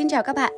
[0.00, 0.52] Xin chào các bạn.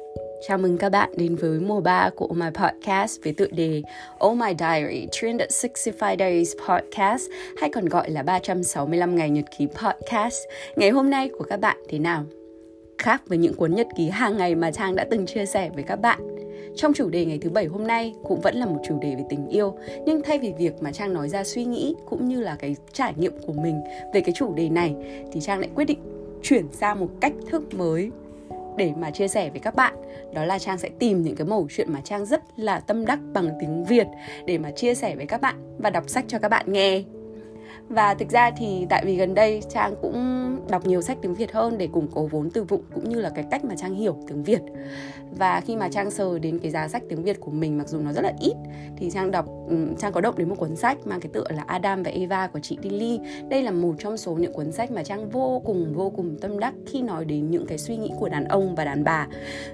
[0.48, 3.82] Chào mừng các bạn đến với mùa 3 của Oh My Podcast với tựa đề
[4.26, 7.22] Oh My Diary 365 Days Podcast,
[7.60, 10.36] hay còn gọi là 365 ngày nhật ký podcast.
[10.76, 12.24] Ngày hôm nay của các bạn thế nào?
[12.98, 15.82] Khác với những cuốn nhật ký hàng ngày mà Trang đã từng chia sẻ với
[15.82, 16.20] các bạn.
[16.76, 19.22] Trong chủ đề ngày thứ bảy hôm nay cũng vẫn là một chủ đề về
[19.30, 19.74] tình yêu,
[20.06, 23.14] Nhưng thay vì việc mà Trang nói ra suy nghĩ cũng như là cái trải
[23.16, 23.80] nghiệm của mình
[24.14, 24.94] về cái chủ đề này,
[25.32, 25.98] Thì Trang lại quyết định
[26.42, 28.10] chuyển sang một cách thức mới
[28.76, 29.94] để mà chia sẻ với các bạn.
[30.34, 33.18] Đó là trang sẽ tìm những cái mẩu chuyện mà trang rất là tâm đắc
[33.34, 34.06] bằng tiếng việt
[34.46, 37.02] để mà chia sẻ với các bạn và đọc sách cho các bạn nghe
[37.92, 41.52] và thực ra thì tại vì gần đây trang cũng đọc nhiều sách tiếng việt
[41.52, 44.16] hơn để củng cố vốn từ vựng cũng như là cái cách mà trang hiểu
[44.28, 44.60] tiếng việt.
[45.38, 47.98] Và khi mà trang sờ đến cái giá sách tiếng việt của mình, mặc dù
[47.98, 48.54] nó rất là ít,
[48.96, 51.64] thì trang đọc ừ, trang có động đến một cuốn sách mang cái tựa là
[51.66, 55.04] adam và eva của chị dilly đây là một trong số những cuốn sách mà
[55.04, 58.28] trang vô cùng vô cùng tâm đắc khi nói đến những cái suy nghĩ của
[58.28, 59.26] đàn ông và đàn bà.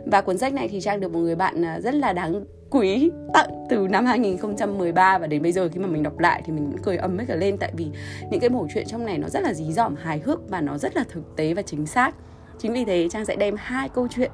[0.07, 3.11] Và cuốn sách này thì trang được một người bạn à, rất là đáng quý.
[3.35, 6.71] Tận từ năm 2013 và đến bây giờ khi mà mình đọc lại thì mình
[6.71, 7.57] vẫn cười âm hết cả lên.
[7.59, 7.87] Tại vì
[8.31, 10.79] những cái mẩu chuyện trong này nó rất là dí dỏm, hài hước và nó
[10.79, 12.15] rất là thực tế và chính xác.
[12.59, 14.31] Chính vì thế, trang sẽ đem hai câu chuyện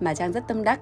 [0.00, 0.80] mà trang rất tâm đắc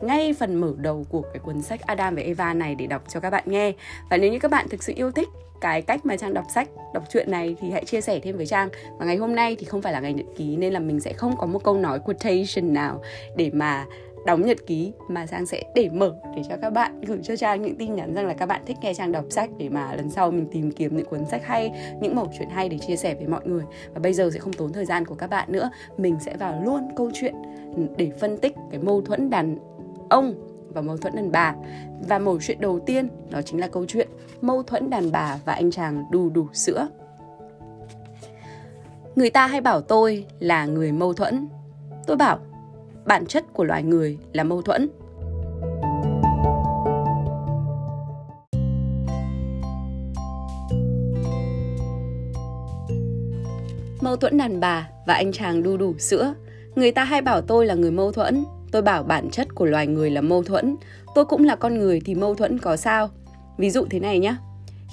[0.00, 3.20] ngay phần mở đầu của cái cuốn sách Adam và Eva này để đọc cho
[3.20, 3.72] các bạn nghe.
[4.10, 5.28] Và nếu như các bạn thực sự yêu thích
[5.60, 8.46] cái cách mà trang đọc sách, đọc truyện này thì hãy chia sẻ thêm với
[8.46, 8.68] trang.
[8.98, 11.12] Và ngày hôm nay thì không phải là ngày nhật ký nên là mình sẽ
[11.12, 13.02] không có một câu nói quotation nào
[13.36, 13.84] để mà
[14.26, 17.62] đóng nhật ký mà Trang sẽ để mở để cho các bạn gửi cho Trang
[17.62, 20.10] những tin nhắn rằng là các bạn thích nghe Trang đọc sách để mà lần
[20.10, 23.14] sau mình tìm kiếm những cuốn sách hay, những mẩu chuyện hay để chia sẻ
[23.14, 23.64] với mọi người.
[23.94, 26.62] Và bây giờ sẽ không tốn thời gian của các bạn nữa, mình sẽ vào
[26.64, 27.34] luôn câu chuyện
[27.96, 29.58] để phân tích cái mâu thuẫn đàn
[30.10, 30.34] ông
[30.68, 31.54] và mâu thuẫn đàn bà.
[32.08, 34.08] Và mẩu chuyện đầu tiên đó chính là câu chuyện
[34.40, 36.88] mâu thuẫn đàn bà và anh chàng đù đủ sữa.
[39.16, 41.48] Người ta hay bảo tôi là người mâu thuẫn.
[42.06, 42.38] Tôi bảo
[43.06, 44.88] bản chất của loài người là mâu thuẫn.
[54.00, 56.34] Mâu thuẫn đàn bà và anh chàng đu đủ sữa.
[56.74, 58.44] Người ta hay bảo tôi là người mâu thuẫn.
[58.72, 60.76] Tôi bảo bản chất của loài người là mâu thuẫn.
[61.14, 63.10] Tôi cũng là con người thì mâu thuẫn có sao?
[63.58, 64.36] Ví dụ thế này nhé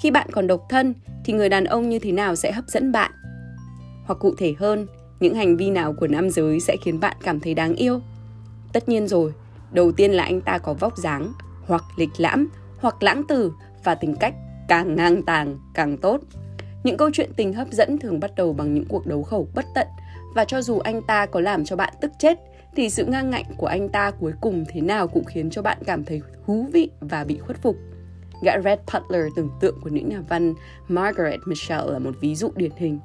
[0.02, 2.92] khi bạn còn độc thân thì người đàn ông như thế nào sẽ hấp dẫn
[2.92, 3.10] bạn?
[4.06, 4.86] Hoặc cụ thể hơn
[5.22, 8.00] những hành vi nào của nam giới sẽ khiến bạn cảm thấy đáng yêu
[8.72, 9.32] tất nhiên rồi,
[9.72, 11.32] đầu tiên là anh ta có vóc dáng,
[11.66, 13.52] hoặc lịch lãm, hoặc lãng tử,
[13.84, 14.34] và tính cách
[14.68, 16.20] càng ngang tàng, càng tốt
[16.84, 19.64] những câu chuyện tình hấp dẫn thường bắt đầu bằng những cuộc đấu khẩu bất
[19.74, 19.86] tận,
[20.34, 22.38] và cho dù anh ta có làm cho bạn tức chết,
[22.76, 25.78] thì sự ngang ngạnh của anh ta cuối cùng thế nào cũng khiến cho bạn
[25.86, 27.76] cảm thấy thú vị và bị khuất phục.
[28.42, 30.54] Gã Red Butler, tưởng tượng của nữ nhà văn
[30.88, 32.98] Margaret Mitchell là một ví dụ điển hình.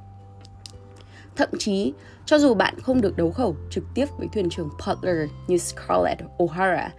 [1.38, 1.94] Thậm chí,
[2.26, 6.22] cho dù bạn không được đấu khẩu trực tiếp với thuyền trưởng Butler như Scarlett
[6.38, 6.90] O'Hara,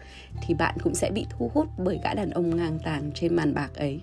[0.46, 3.54] thì bạn cũng sẽ bị thu hút bởi gã đàn ông ngang tàn trên màn
[3.54, 4.00] bạc ấy.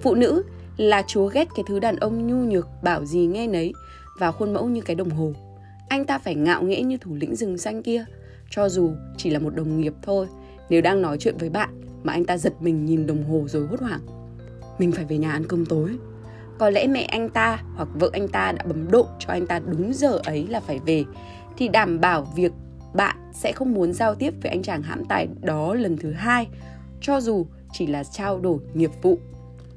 [0.00, 0.42] Phụ nữ
[0.76, 3.72] là chúa ghét cái thứ đàn ông nhu nhược bảo gì nghe nấy
[4.18, 5.32] và khuôn mẫu như cái đồng hồ.
[5.88, 8.04] Anh ta phải ngạo nghễ như thủ lĩnh rừng xanh kia,
[8.50, 10.26] cho dù chỉ là một đồng nghiệp thôi.
[10.70, 13.66] Nếu đang nói chuyện với bạn mà anh ta giật mình nhìn đồng hồ rồi
[13.66, 14.00] hốt hoảng.
[14.78, 15.90] Mình phải về nhà ăn cơm tối
[16.60, 19.58] có lẽ mẹ anh ta hoặc vợ anh ta đã bấm độ cho anh ta
[19.58, 21.04] đúng giờ ấy là phải về.
[21.56, 22.52] Thì đảm bảo việc
[22.94, 26.48] bạn sẽ không muốn giao tiếp với anh chàng hãm tài đó lần thứ hai,
[27.00, 29.18] cho dù chỉ là trao đổi nghiệp vụ.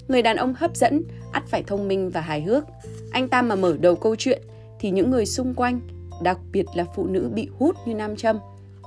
[0.07, 2.63] Người đàn ông hấp dẫn, ắt phải thông minh và hài hước.
[3.11, 4.41] Anh ta mà mở đầu câu chuyện
[4.79, 5.79] thì những người xung quanh,
[6.23, 8.37] đặc biệt là phụ nữ bị hút như nam châm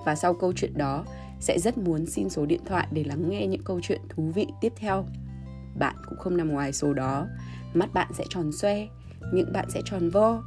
[0.05, 1.05] và sau câu chuyện đó
[1.41, 4.47] sẽ rất muốn xin số điện thoại để lắng nghe những câu chuyện thú vị
[4.61, 5.05] tiếp theo.
[5.79, 7.27] Bạn cũng không nằm ngoài số đó
[7.77, 8.89] mắt bạn sẽ tròn xoe,
[9.33, 10.43] miệng bạn sẽ tròn vo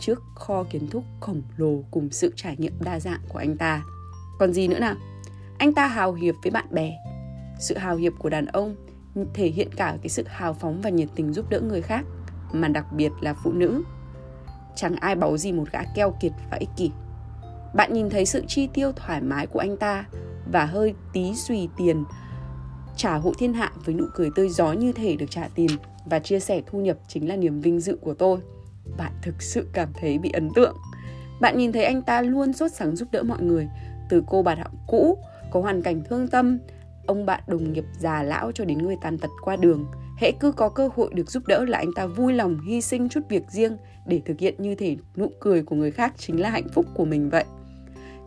[0.00, 3.82] trước kho kiến thức khổng lồ cùng sự trải nghiệm đa dạng của anh ta.
[4.38, 4.94] Còn gì nữa nào?
[5.58, 6.92] Anh ta hào hiệp với bạn bè.
[7.60, 8.76] Sự hào hiệp của đàn ông
[9.34, 12.04] thể hiện cả cái sự hào phóng và nhiệt tình giúp đỡ người khác,
[12.52, 13.82] mà đặc biệt là phụ nữ.
[14.76, 16.90] Chẳng ai báu gì một gã keo kiệt và ích kỷ.
[17.74, 20.04] Bạn nhìn thấy sự chi tiêu thoải mái của anh ta
[20.52, 22.04] và hơi tí xùy tiền,
[22.96, 25.70] trả hộ thiên hạ với nụ cười tươi gió như thể được trả tiền
[26.04, 28.38] và chia sẻ thu nhập chính là niềm vinh dự của tôi.
[28.96, 30.76] Bạn thực sự cảm thấy bị ấn tượng.
[31.40, 33.68] Bạn nhìn thấy anh ta luôn sốt sắng giúp đỡ mọi người,
[34.08, 35.18] từ cô bạn đạo cũ,
[35.50, 36.58] có hoàn cảnh thương tâm,
[37.06, 39.86] ông bạn đồng nghiệp già lão cho đến người tàn tật qua đường.
[40.18, 43.08] Hễ cứ có cơ hội được giúp đỡ là anh ta vui lòng hy sinh
[43.08, 46.50] chút việc riêng để thực hiện như thể nụ cười của người khác chính là
[46.50, 47.44] hạnh phúc của mình vậy.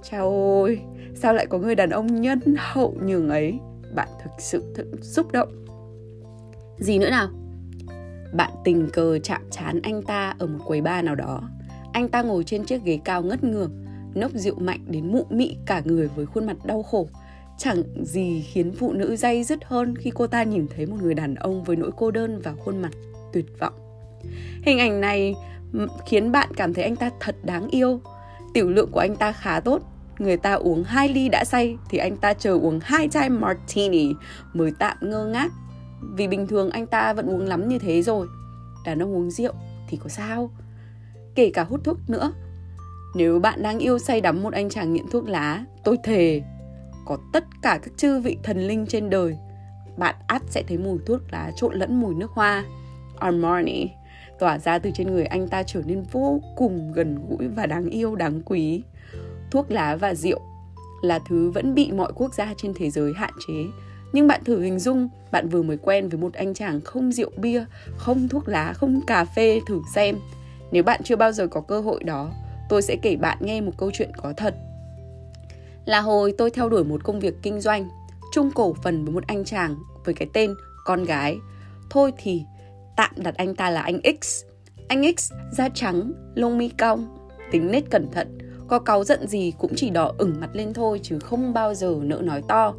[0.03, 0.79] Chào ôi,
[1.15, 3.59] sao lại có người đàn ông nhân hậu nhường ấy?
[3.95, 5.65] Bạn thực sự thực xúc động.
[6.77, 7.29] Gì nữa nào?
[8.33, 11.41] Bạn tình cờ chạm chán anh ta ở một quầy bar nào đó.
[11.93, 13.71] Anh ta ngồi trên chiếc ghế cao ngất ngường,
[14.15, 17.07] nốc rượu mạnh đến mụ mị cả người với khuôn mặt đau khổ.
[17.57, 21.13] Chẳng gì khiến phụ nữ dây dứt hơn khi cô ta nhìn thấy một người
[21.13, 22.91] đàn ông với nỗi cô đơn và khuôn mặt
[23.33, 23.73] tuyệt vọng.
[24.61, 25.35] Hình ảnh này
[26.05, 28.01] khiến bạn cảm thấy anh ta thật đáng yêu.
[28.53, 29.81] Tiểu lượng của anh ta khá tốt.
[30.19, 34.13] Người ta uống hai ly đã say thì anh ta chờ uống hai chai martini
[34.53, 35.51] mới tạm ngơ ngác.
[36.01, 38.27] Vì bình thường anh ta vẫn uống lắm như thế rồi.
[38.85, 39.53] Đàn ông uống rượu
[39.87, 40.51] thì có sao?
[41.35, 42.31] Kể cả hút thuốc nữa.
[43.15, 46.41] Nếu bạn đang yêu say đắm một anh chàng nghiện thuốc lá, tôi thề
[47.05, 49.37] có tất cả các chư vị thần linh trên đời
[49.97, 52.65] bạn ắt sẽ thấy mùi thuốc lá trộn lẫn mùi nước hoa
[53.19, 53.87] Armani
[54.39, 57.89] tỏa ra từ trên người anh ta trở nên vô cùng gần gũi và đáng
[57.89, 58.83] yêu đáng quý
[59.51, 60.41] thuốc lá và rượu
[61.01, 63.53] là thứ vẫn bị mọi quốc gia trên thế giới hạn chế
[64.13, 67.29] nhưng bạn thử hình dung, bạn vừa mới quen với một anh chàng không rượu
[67.37, 67.65] bia,
[67.97, 70.15] không thuốc lá, không cà phê, thử xem.
[70.71, 72.31] Nếu bạn chưa bao giờ có cơ hội đó,
[72.69, 74.55] tôi sẽ kể bạn nghe một câu chuyện có thật.
[75.85, 77.89] Là hồi tôi theo đuổi một công việc kinh doanh,
[78.33, 79.75] chung cổ phần với một anh chàng
[80.05, 80.53] với cái tên
[80.85, 81.37] con gái.
[81.89, 82.43] Thôi thì,
[82.97, 84.43] tạm đặt anh ta là anh X.
[84.87, 87.17] Anh X da trắng, lông mi cong,
[87.51, 88.37] tính nết cẩn thận,
[88.67, 91.95] có cáu giận gì cũng chỉ đỏ ửng mặt lên thôi chứ không bao giờ
[92.01, 92.73] nỡ nói to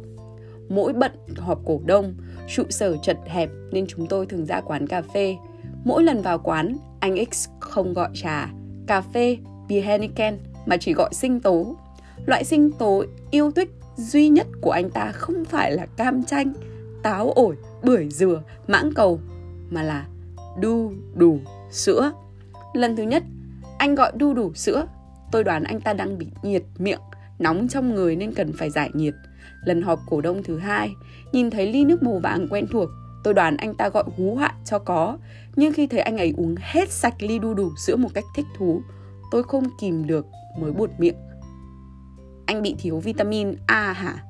[0.69, 2.15] mỗi bận họp cổ đông
[2.47, 5.37] trụ sở chật hẹp nên chúng tôi thường ra quán cà phê
[5.83, 8.49] mỗi lần vào quán anh X không gọi trà
[8.87, 9.37] cà phê
[9.67, 11.75] bia Henneken mà chỉ gọi sinh tố
[12.25, 16.53] Loại sinh tố yêu thích duy nhất của anh ta không phải là cam chanh,
[17.03, 19.19] táo ổi, bưởi dừa, mãng cầu
[19.69, 20.07] mà là
[20.59, 21.39] đu đủ
[21.71, 22.11] sữa.
[22.73, 23.23] Lần thứ nhất,
[23.77, 24.87] anh gọi đu đủ sữa.
[25.31, 26.99] Tôi đoán anh ta đang bị nhiệt miệng,
[27.39, 29.13] nóng trong người nên cần phải giải nhiệt.
[29.65, 30.95] Lần họp cổ đông thứ hai,
[31.31, 32.89] nhìn thấy ly nước màu vàng quen thuộc,
[33.23, 35.17] tôi đoán anh ta gọi hú họa cho có.
[35.55, 38.45] Nhưng khi thấy anh ấy uống hết sạch ly đu đủ sữa một cách thích
[38.57, 38.81] thú,
[39.31, 40.25] tôi không kìm được
[40.59, 41.15] mới buột miệng
[42.49, 44.23] anh bị thiếu vitamin A hả?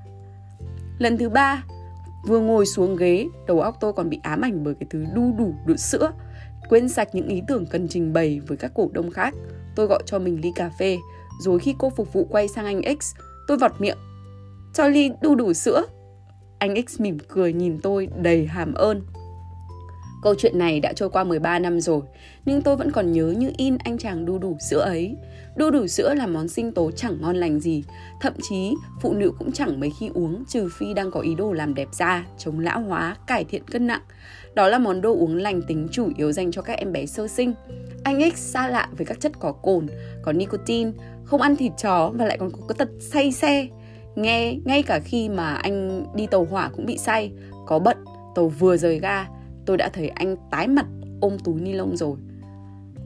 [0.98, 1.64] Lần thứ ba,
[2.28, 5.34] vừa ngồi xuống ghế, đầu óc tôi còn bị ám ảnh bởi cái thứ đu
[5.38, 6.12] đủ đủ sữa.
[6.70, 9.34] Quên sạch những ý tưởng cần trình bày với các cổ đông khác.
[9.76, 10.98] Tôi gọi cho mình ly cà phê,
[11.42, 13.16] rồi khi cô phục vụ quay sang anh X,
[13.48, 13.98] tôi vọt miệng.
[14.80, 15.86] Cho ly đu đủ sữa.
[16.60, 19.02] Anh X mỉm cười nhìn tôi đầy hàm ơn.
[20.24, 22.02] Câu chuyện này đã trôi qua 13 năm rồi,
[22.46, 25.16] nhưng tôi vẫn còn nhớ như in anh chàng đu đủ sữa ấy.
[25.56, 27.84] Đu đủ sữa là món sinh tố chẳng ngon lành gì,
[28.22, 31.54] thậm chí phụ nữ cũng chẳng mấy khi uống trừ phi đang có ý đồ
[31.54, 34.02] làm đẹp da, chống lão hóa, cải thiện cân nặng.
[34.54, 37.28] Đó là món đồ uống lành tính chủ yếu dành cho các em bé sơ
[37.28, 37.54] sinh.
[38.04, 39.88] Anh X xa lạ với các chất có cồn,
[40.24, 40.92] có nicotine,
[41.24, 43.68] không ăn thịt chó và lại còn có tật say xe.
[44.20, 47.32] Nghe ngay cả khi mà anh đi tàu hỏa cũng bị say,
[47.68, 47.98] có bận,
[48.36, 49.28] tàu vừa rời ga,
[49.66, 50.86] tôi đã thấy anh tái mặt
[51.22, 52.18] ôm túi ni lông rồi.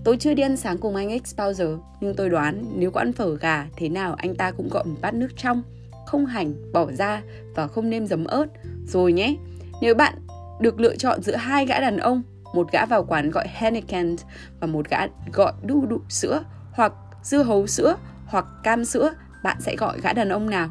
[0.03, 3.01] Tôi chưa đi ăn sáng cùng anh X bao giờ, nhưng tôi đoán nếu có
[3.01, 5.63] ăn phở gà, thế nào anh ta cũng gọi một bát nước trong,
[6.05, 7.21] không hành, bỏ ra
[7.55, 8.45] và không nêm giấm ớt.
[8.85, 9.35] Rồi nhé,
[9.81, 10.13] nếu bạn
[10.59, 12.23] được lựa chọn giữa hai gã đàn ông,
[12.53, 14.15] một gã vào quán gọi Henneken
[14.59, 14.99] và một gã
[15.33, 16.93] gọi đu đủ sữa hoặc
[17.23, 17.95] dưa hấu sữa
[18.25, 19.13] hoặc cam sữa,
[19.43, 20.69] bạn sẽ gọi gã đàn ông nào?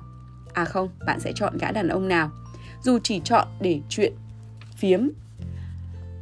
[0.54, 2.30] À không, bạn sẽ chọn gã đàn ông nào?
[2.82, 4.12] Dù chỉ chọn để chuyện
[4.76, 5.08] phiếm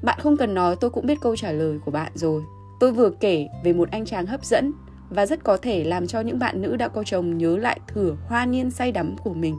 [0.02, 2.42] bạn không cần nói tôi cũng biết câu trả lời của bạn rồi.
[2.80, 4.72] Tôi vừa kể về một anh chàng hấp dẫn
[5.10, 8.16] và rất có thể làm cho những bạn nữ đã có chồng nhớ lại thửa
[8.26, 9.56] hoa niên say đắm của mình.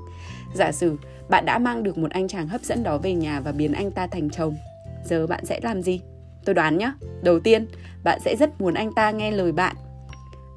[0.53, 0.97] Giả sử
[1.29, 3.91] bạn đã mang được một anh chàng hấp dẫn đó về nhà và biến anh
[3.91, 4.55] ta thành chồng.
[5.05, 6.01] Giờ bạn sẽ làm gì?
[6.45, 6.93] Tôi đoán nhé.
[7.23, 7.67] Đầu tiên,
[8.03, 9.75] bạn sẽ rất muốn anh ta nghe lời bạn.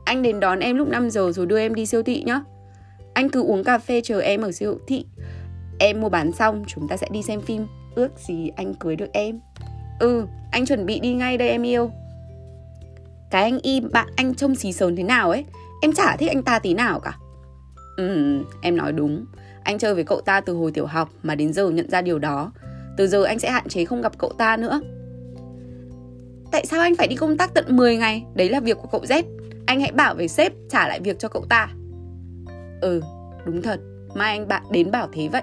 [0.04, 2.40] Anh đến đón em lúc 5 giờ rồi đưa em đi siêu thị nhé.
[3.14, 5.06] Anh cứ uống cà phê chờ em ở siêu thị.
[5.78, 7.66] Em mua bán xong, chúng ta sẽ đi xem phim.
[7.94, 9.40] Ước gì anh cưới được em.
[10.00, 11.90] Ừ, anh chuẩn bị đi ngay đây em yêu.
[13.30, 15.44] Cái anh y bạn anh trông xí sờn thế nào ấy?
[15.82, 17.16] Em chả thích anh ta tí nào cả.
[17.96, 19.24] Ừ, em nói đúng.
[19.64, 22.18] Anh chơi với cậu ta từ hồi tiểu học Mà đến giờ nhận ra điều
[22.18, 22.52] đó.
[22.96, 24.80] Từ giờ anh sẽ hạn chế không gặp cậu ta nữa.
[26.52, 28.24] Tại sao anh phải đi công tác tận 10 ngày?
[28.34, 29.22] Đấy là việc của cậu Z.
[29.66, 31.68] Anh hãy bảo với sếp trả lại việc cho cậu ta.
[32.84, 33.00] Ừ,
[33.44, 33.80] đúng thật.
[34.14, 35.42] Mai anh bạn đến bảo thế vậy.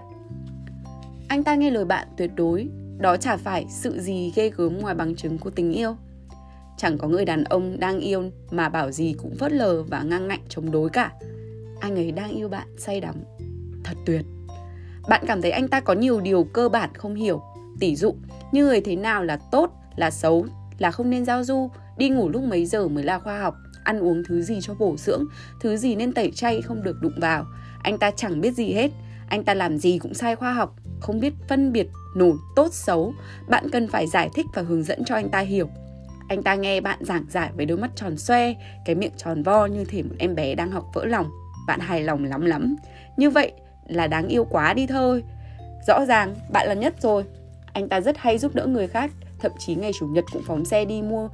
[1.27, 2.67] Anh ta nghe lời bạn tuyệt đối
[2.97, 5.95] đó chả phải sự gì ghê gớm ngoài bằng chứng của tình yêu.
[6.77, 10.27] Chẳng có người đàn ông đang yêu mà bảo gì cũng phớt lờ và ngang
[10.27, 11.11] ngạnh chống đối cả.
[11.79, 13.15] Anh ấy đang yêu bạn say đắm.
[13.83, 14.25] Thật tuyệt.
[15.09, 17.41] Bạn cảm thấy anh ta có nhiều điều cơ bản không hiểu.
[17.79, 18.15] Tỷ dụ
[18.51, 20.45] như người thế nào là tốt là xấu
[20.77, 23.99] là không nên giao du đi ngủ lúc mấy giờ mới là khoa học ăn
[23.99, 25.25] uống thứ gì cho bổ dưỡng
[25.59, 27.45] thứ gì nên tẩy chay không được đụng vào
[27.83, 28.91] anh ta chẳng biết gì hết
[29.27, 33.13] anh ta làm gì cũng sai khoa học không biết phân biệt nổi tốt xấu
[33.47, 35.69] bạn cần phải giải thích và hướng dẫn cho anh ta hiểu
[36.27, 38.53] anh ta nghe bạn giảng giải với đôi mắt tròn xoe
[38.85, 41.31] cái miệng tròn vo như thể một em bé đang học vỡ lòng
[41.67, 42.75] bạn hài lòng lắm lắm.
[43.17, 43.51] Như vậy
[43.87, 45.23] là đáng yêu quá đi thôi.
[45.87, 47.23] Rõ ràng bạn là nhất rồi.
[47.73, 50.65] Anh ta rất hay giúp đỡ người khác, thậm chí ngày chủ nhật cũng phóng
[50.65, 51.29] xe đi mua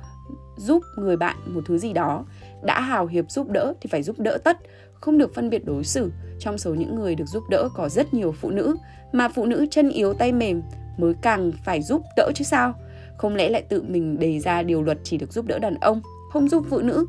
[0.57, 2.25] giúp người bạn một thứ gì đó.
[2.63, 4.57] Đã hào hiệp giúp đỡ thì phải giúp đỡ tất,
[4.93, 6.11] không được phân biệt đối xử.
[6.39, 8.75] Trong số những người được giúp đỡ có rất nhiều phụ nữ,
[9.11, 10.61] mà phụ nữ chân yếu tay mềm
[10.97, 12.73] mới càng phải giúp đỡ chứ sao?
[13.17, 16.01] Không lẽ lại tự mình đề ra điều luật chỉ được giúp đỡ đàn ông,
[16.33, 17.07] không giúp phụ nữ?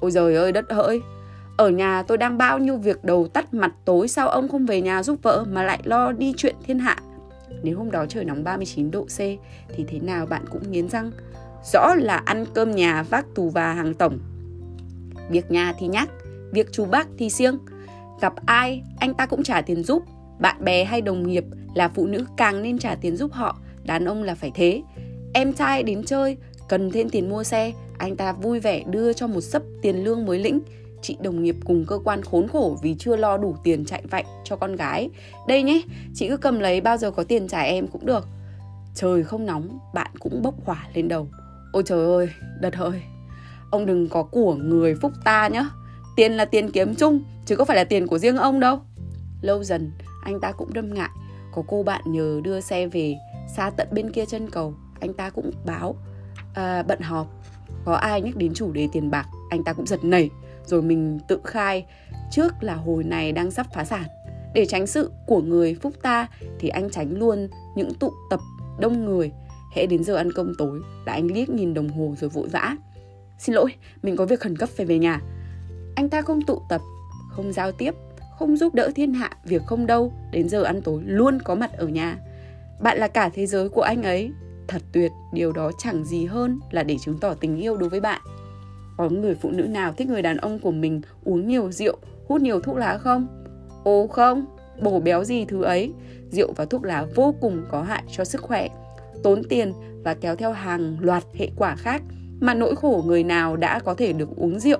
[0.00, 1.00] Ôi giời ơi đất hỡi,
[1.56, 4.80] ở nhà tôi đang bao nhiêu việc đầu tắt mặt tối sao ông không về
[4.80, 6.96] nhà giúp vợ mà lại lo đi chuyện thiên hạ.
[7.62, 9.18] Nếu hôm đó trời nóng 39 độ C
[9.68, 11.10] thì thế nào bạn cũng nghiến răng.
[11.72, 14.18] Rõ là ăn cơm nhà vác tù và hàng tổng.
[15.30, 16.08] Việc nhà thì nhắc,
[16.52, 17.58] việc chú bác thì siêng.
[18.20, 20.02] Gặp ai, anh ta cũng trả tiền giúp.
[20.38, 24.04] Bạn bè hay đồng nghiệp là phụ nữ càng nên trả tiền giúp họ, đàn
[24.04, 24.82] ông là phải thế.
[25.34, 26.36] Em trai đến chơi,
[26.68, 30.26] cần thêm tiền mua xe, anh ta vui vẻ đưa cho một sấp tiền lương
[30.26, 30.60] mới lĩnh
[31.06, 34.24] chị đồng nghiệp cùng cơ quan khốn khổ vì chưa lo đủ tiền chạy vạnh
[34.44, 35.10] cho con gái.
[35.48, 35.82] Đây nhé,
[36.14, 38.28] chị cứ cầm lấy bao giờ có tiền trả em cũng được.
[38.94, 41.28] Trời không nóng, bạn cũng bốc hỏa lên đầu.
[41.72, 42.28] Ôi trời ơi,
[42.60, 43.02] đất ơi.
[43.70, 45.68] Ông đừng có của người phúc ta nhá.
[46.16, 48.80] Tiền là tiền kiếm chung, chứ có phải là tiền của riêng ông đâu.
[49.40, 49.92] Lâu dần,
[50.24, 51.10] anh ta cũng đâm ngại.
[51.54, 53.16] Có cô bạn nhờ đưa xe về
[53.56, 54.74] xa tận bên kia chân cầu.
[55.00, 55.96] Anh ta cũng báo
[56.54, 57.26] à, bận họp.
[57.84, 60.30] Có ai nhắc đến chủ đề tiền bạc, anh ta cũng giật nảy
[60.66, 61.86] rồi mình tự khai
[62.30, 64.04] trước là hồi này đang sắp phá sản.
[64.54, 66.26] Để tránh sự của người phúc ta
[66.58, 68.40] thì anh tránh luôn những tụ tập
[68.78, 69.32] đông người.
[69.74, 72.76] Hễ đến giờ ăn cơm tối là anh liếc nhìn đồng hồ rồi vội vã.
[73.38, 75.20] Xin lỗi, mình có việc khẩn cấp phải về nhà.
[75.94, 76.80] Anh ta không tụ tập,
[77.30, 77.94] không giao tiếp,
[78.38, 81.72] không giúp đỡ thiên hạ việc không đâu, đến giờ ăn tối luôn có mặt
[81.72, 82.18] ở nhà.
[82.80, 84.30] Bạn là cả thế giới của anh ấy.
[84.68, 88.00] Thật tuyệt, điều đó chẳng gì hơn là để chứng tỏ tình yêu đối với
[88.00, 88.20] bạn.
[88.96, 91.96] Có người phụ nữ nào thích người đàn ông của mình uống nhiều rượu,
[92.28, 93.44] hút nhiều thuốc lá không?
[93.84, 94.46] Ồ không,
[94.82, 95.92] bổ béo gì thứ ấy.
[96.30, 98.68] Rượu và thuốc lá vô cùng có hại cho sức khỏe,
[99.22, 99.72] tốn tiền
[100.04, 102.02] và kéo theo hàng loạt hệ quả khác
[102.40, 104.78] mà nỗi khổ người nào đã có thể được uống rượu?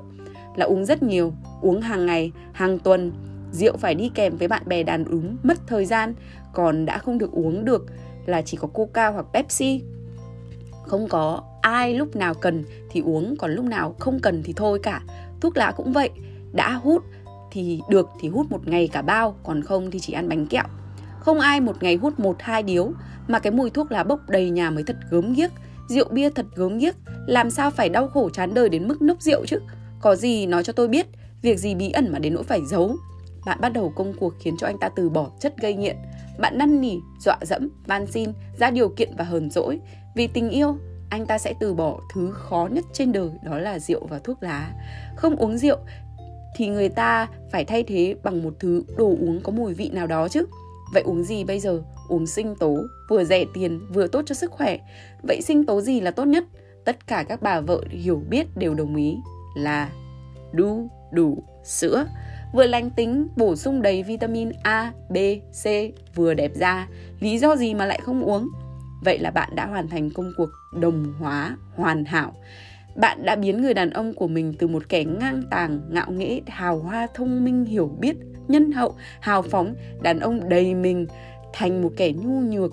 [0.56, 3.12] Là uống rất nhiều, uống hàng ngày, hàng tuần.
[3.52, 6.14] Rượu phải đi kèm với bạn bè đàn ứng, mất thời gian,
[6.52, 7.86] còn đã không được uống được
[8.26, 9.82] là chỉ có Coca hoặc Pepsi.
[10.86, 14.78] Không có ai lúc nào cần thì uống còn lúc nào không cần thì thôi
[14.82, 15.02] cả.
[15.40, 16.10] Thuốc lá cũng vậy
[16.52, 17.02] đã hút
[17.50, 20.64] thì được thì hút một ngày cả bao còn không thì chỉ ăn bánh kẹo.
[21.20, 22.92] Không ai một ngày hút một hai điếu
[23.28, 25.50] mà cái mùi thuốc lá bốc đầy nhà mới thật gớm ghiếc
[25.88, 26.94] rượu bia thật gớm ghiếc
[27.26, 29.58] làm sao phải đau khổ chán đời đến mức nốc rượu chứ?
[30.00, 31.06] Có gì nói cho tôi biết,
[31.42, 32.96] việc gì bí ẩn mà đến nỗi phải giấu?
[33.46, 35.96] Bạn bắt đầu công cuộc khiến cho anh ta từ bỏ chất gây nghiện.
[36.38, 39.80] Bạn năn nỉ, dọa dẫm, van xin, ra điều kiện và hờn dỗi.
[40.16, 40.76] Vì tình yêu,
[41.10, 44.42] anh ta sẽ từ bỏ thứ khó nhất trên đời, đó là rượu và thuốc
[44.42, 44.72] lá.
[45.16, 45.76] Không uống rượu
[46.56, 50.06] thì người ta phải thay thế bằng một thứ đồ uống có mùi vị nào
[50.06, 50.46] đó chứ?
[50.92, 51.82] Vậy uống gì bây giờ?
[52.08, 52.78] Uống sinh tố
[53.08, 54.78] vừa rẻ tiền vừa tốt cho sức khỏe.
[55.22, 56.44] Vậy sinh tố gì là tốt nhất?
[56.84, 59.16] Tất cả các bà vợ hiểu biết đều đồng ý
[59.56, 59.90] là
[60.52, 62.06] đu đủ sữa.
[62.54, 65.16] Vừa lành tính bổ sung đầy vitamin A, B,
[65.64, 65.66] C
[66.14, 66.88] vừa đẹp da.
[67.20, 68.48] Lý do gì mà lại không uống?
[69.04, 70.48] Vậy là bạn đã hoàn thành công cuộc
[70.80, 72.34] đồng hóa hoàn hảo.
[72.96, 76.40] Bạn đã biến người đàn ông của mình từ một kẻ ngang tàng, ngạo nghễ,
[76.46, 78.16] hào hoa, thông minh, hiểu biết,
[78.48, 81.06] nhân hậu, hào phóng, đàn ông đầy mình
[81.52, 82.72] thành một kẻ nhu nhược.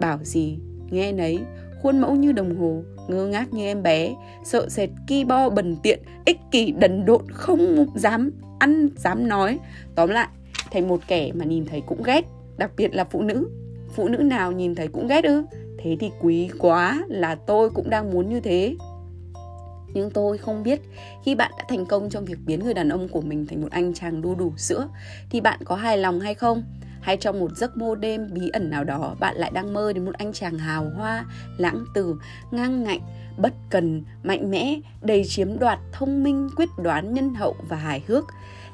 [0.00, 0.58] Bảo gì,
[0.90, 1.38] nghe nấy,
[1.82, 5.76] khuôn mẫu như đồng hồ, ngơ ngác như em bé, sợ sệt ki bo bần
[5.82, 9.58] tiện, ích kỷ đần độn, không dám ăn, dám nói.
[9.94, 10.28] Tóm lại,
[10.70, 12.24] thành một kẻ mà nhìn thấy cũng ghét,
[12.56, 13.48] đặc biệt là phụ nữ
[13.94, 15.44] phụ nữ nào nhìn thấy cũng ghét ư
[15.78, 18.76] thế thì quý quá là tôi cũng đang muốn như thế
[19.94, 20.80] nhưng tôi không biết,
[21.24, 23.70] khi bạn đã thành công trong việc biến người đàn ông của mình thành một
[23.70, 24.88] anh chàng đu đủ sữa,
[25.30, 26.62] thì bạn có hài lòng hay không?
[27.00, 30.04] Hay trong một giấc mơ đêm bí ẩn nào đó, bạn lại đang mơ đến
[30.04, 31.24] một anh chàng hào hoa,
[31.56, 32.16] lãng tử,
[32.50, 33.00] ngang ngạnh,
[33.38, 38.04] bất cần, mạnh mẽ, đầy chiếm đoạt, thông minh, quyết đoán, nhân hậu và hài
[38.06, 38.24] hước?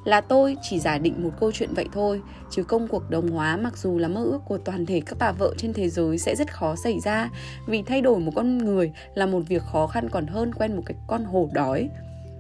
[0.07, 3.57] Là tôi chỉ giả định một câu chuyện vậy thôi chứ công cuộc đồng hóa
[3.57, 6.35] mặc dù là mơ ước của toàn thể các bà vợ trên thế giới sẽ
[6.37, 7.31] rất khó xảy ra
[7.67, 10.83] vì thay đổi một con người là một việc khó khăn còn hơn quen một
[10.87, 11.89] cái con hổ đói.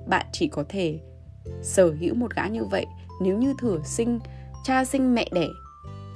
[0.06, 0.98] Bạn chỉ có thể
[1.62, 2.86] sở hữu một gã như vậy
[3.22, 4.18] nếu như thừa sinh
[4.64, 5.46] cha sinh mẹ đẻ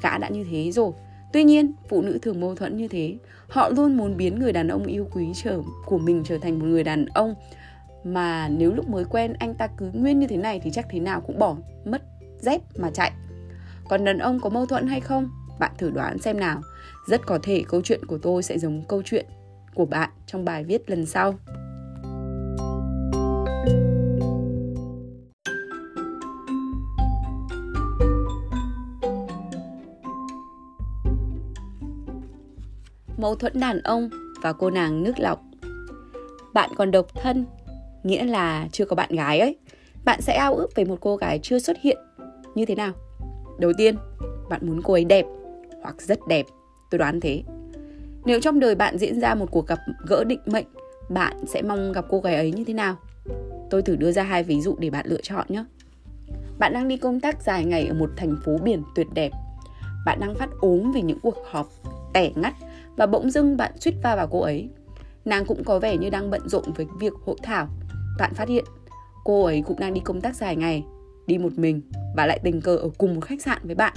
[0.02, 0.92] gã đã như thế rồi.
[1.32, 3.16] Tuy nhiên, phụ nữ thường mâu thuẫn như thế.
[3.48, 6.66] Họ luôn muốn biến người đàn ông yêu quý trở của mình trở thành một
[6.66, 7.34] người đàn ông
[8.04, 11.00] mà nếu lúc mới quen anh ta cứ nguyên như thế này thì chắc thế
[11.00, 12.02] nào cũng bỏ mất
[12.38, 13.12] dép mà chạy.
[13.88, 15.28] Còn đàn ông có mâu thuẫn hay không?
[15.58, 16.60] Bạn thử đoán xem nào.
[17.06, 19.26] Rất có thể câu chuyện của tôi sẽ giống câu chuyện
[19.74, 21.34] của bạn trong bài viết lần sau.
[33.16, 34.10] Mâu thuẫn đàn ông
[34.42, 35.40] và cô nàng nước lọc.
[36.54, 37.46] Bạn còn độc thân
[38.02, 39.56] nghĩa là chưa có bạn gái ấy.
[40.04, 41.98] Bạn sẽ ao ước về một cô gái chưa xuất hiện
[42.54, 42.92] như thế nào?
[43.58, 43.96] Đầu tiên,
[44.50, 45.26] bạn muốn cô ấy đẹp
[45.82, 46.46] hoặc rất đẹp,
[46.90, 47.42] tôi đoán thế.
[48.24, 50.66] Nếu trong đời bạn diễn ra một cuộc gặp gỡ định mệnh,
[51.08, 52.96] bạn sẽ mong gặp cô gái ấy như thế nào?
[53.70, 55.64] Tôi thử đưa ra hai ví dụ để bạn lựa chọn nhé.
[56.58, 59.30] Bạn đang đi công tác dài ngày ở một thành phố biển tuyệt đẹp.
[60.06, 61.68] Bạn đang phát ốm vì những cuộc họp
[62.14, 62.54] tẻ ngắt
[62.96, 64.68] và bỗng dưng bạn suýt va vào cô ấy.
[65.24, 67.68] Nàng cũng có vẻ như đang bận rộn với việc hội thảo.
[68.20, 68.64] Bạn phát hiện
[69.24, 70.84] cô ấy cũng đang đi công tác dài ngày,
[71.26, 71.82] đi một mình
[72.16, 73.94] và lại tình cờ ở cùng một khách sạn với bạn.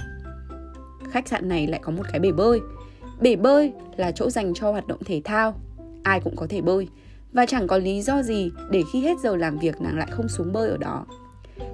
[1.10, 2.60] Khách sạn này lại có một cái bể bơi.
[3.20, 5.60] Bể bơi là chỗ dành cho hoạt động thể thao.
[6.02, 6.88] Ai cũng có thể bơi
[7.32, 10.28] và chẳng có lý do gì để khi hết giờ làm việc nàng lại không
[10.28, 11.06] xuống bơi ở đó.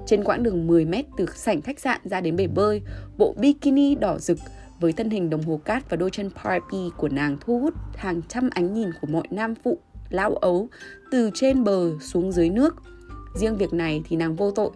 [0.05, 2.81] Trên quãng đường 10 mét từ sảnh khách sạn ra đến bể bơi,
[3.17, 4.37] bộ bikini đỏ rực
[4.79, 8.21] với thân hình đồng hồ cát và đôi chân Barbie của nàng thu hút hàng
[8.27, 9.77] trăm ánh nhìn của mọi nam phụ
[10.13, 10.69] lão ấu
[11.11, 12.75] từ trên bờ xuống dưới nước.
[13.35, 14.71] Riêng việc này thì nàng vô tội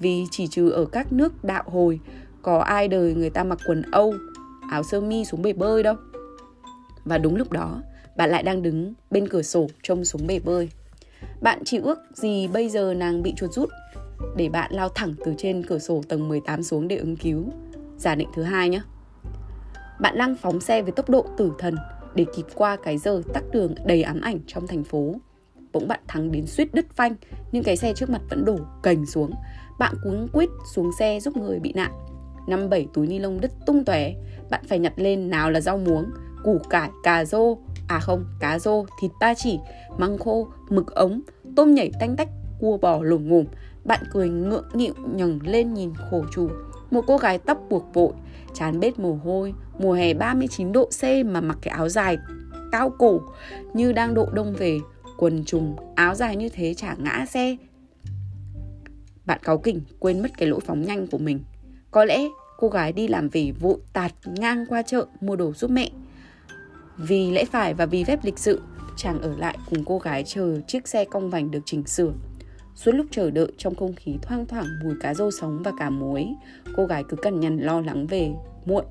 [0.00, 2.00] vì chỉ trừ ở các nước đạo hồi
[2.42, 4.14] có ai đời người ta mặc quần Âu,
[4.70, 5.94] áo sơ mi xuống bể bơi đâu.
[7.04, 7.82] Và đúng lúc đó,
[8.16, 10.70] bạn lại đang đứng bên cửa sổ trông xuống bể bơi.
[11.40, 13.68] Bạn chỉ ước gì bây giờ nàng bị chuột rút
[14.36, 17.44] để bạn lao thẳng từ trên cửa sổ tầng 18 xuống để ứng cứu.
[17.98, 18.80] Giả định thứ hai nhé.
[20.00, 21.76] Bạn đang phóng xe với tốc độ tử thần
[22.16, 25.14] để kịp qua cái giờ tắc đường đầy ám ảnh trong thành phố.
[25.72, 27.14] Bỗng bạn thắng đến suýt đứt phanh
[27.52, 29.30] nhưng cái xe trước mặt vẫn đổ cành xuống.
[29.78, 31.92] Bạn cuống quýt xuống xe giúp người bị nạn.
[32.48, 34.12] Năm bảy túi ni lông đứt tung tóe,
[34.50, 36.10] bạn phải nhặt lên nào là rau muống,
[36.44, 37.58] củ cải, cà rô,
[37.88, 39.58] à không, cá rô, thịt ba chỉ,
[39.98, 41.20] măng khô, mực ống,
[41.56, 42.28] tôm nhảy tanh tách,
[42.60, 43.46] cua bò lổm ngổm.
[43.84, 46.48] Bạn cười ngượng nghịu nhầng lên nhìn khổ chủ.
[46.90, 48.12] Một cô gái tóc buộc vội,
[48.54, 52.18] chán bết mồ hôi, mùa hè 39 độ C mà mặc cái áo dài
[52.72, 53.20] cao cổ
[53.74, 54.78] như đang độ đông về,
[55.16, 57.56] quần trùng, áo dài như thế chả ngã xe.
[59.26, 61.40] Bạn cáu kỉnh quên mất cái lỗi phóng nhanh của mình.
[61.90, 62.20] Có lẽ
[62.58, 65.90] cô gái đi làm về vội tạt ngang qua chợ mua đồ giúp mẹ.
[66.96, 68.60] Vì lẽ phải và vì phép lịch sự,
[68.96, 72.12] chàng ở lại cùng cô gái chờ chiếc xe cong vành được chỉnh sửa.
[72.74, 75.90] Suốt lúc chờ đợi trong không khí thoang thoảng mùi cá rô sống và cá
[75.90, 76.26] muối,
[76.76, 78.30] cô gái cứ cằn nhằn lo lắng về
[78.64, 78.84] muộn,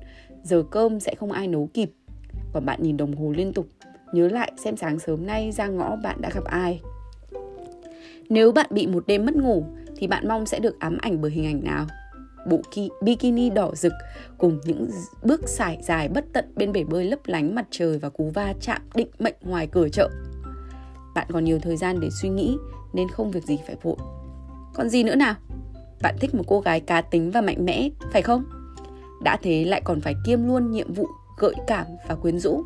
[0.46, 1.90] giờ cơm sẽ không ai nấu kịp.
[2.52, 3.66] Còn bạn nhìn đồng hồ liên tục,
[4.12, 6.80] nhớ lại xem sáng sớm nay ra ngõ bạn đã gặp ai.
[8.28, 9.64] Nếu bạn bị một đêm mất ngủ
[9.96, 11.86] thì bạn mong sẽ được ám ảnh bởi hình ảnh nào?
[12.50, 13.92] Bộ ki, bikini đỏ rực
[14.38, 14.90] cùng những
[15.22, 18.54] bước sải dài bất tận bên bể bơi lấp lánh mặt trời và cú va
[18.60, 20.10] chạm định mệnh ngoài cửa chợ.
[21.14, 22.56] Bạn còn nhiều thời gian để suy nghĩ
[22.94, 23.96] nên không việc gì phải vội.
[24.74, 25.34] Còn gì nữa nào?
[26.02, 28.44] Bạn thích một cô gái cá tính và mạnh mẽ, phải không?
[29.26, 31.06] Đã thế lại còn phải kiêm luôn nhiệm vụ
[31.38, 32.64] gợi cảm và quyến rũ.